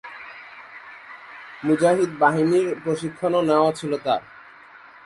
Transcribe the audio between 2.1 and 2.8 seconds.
বাহিনীর